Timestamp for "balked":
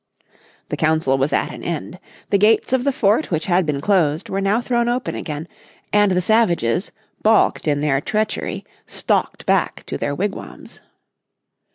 7.21-7.67